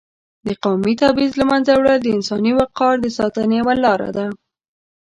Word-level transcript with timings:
د 0.47 0.49
قومي 0.63 0.93
تبعیض 1.01 1.33
له 1.37 1.45
منځه 1.51 1.71
وړل 1.73 1.99
د 2.01 2.07
انساني 2.17 2.51
وقار 2.59 2.95
د 3.01 3.07
ساتنې 3.17 3.55
یوه 3.61 3.75
لار 3.83 3.99
ده. 4.15 4.25